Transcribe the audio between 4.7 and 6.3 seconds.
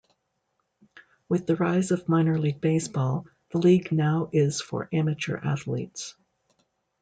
amateur athletes.